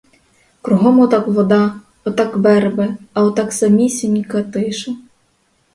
[0.63, 1.63] Кругом отак вода,
[2.07, 4.91] отак верби, а отак самісінька тиша.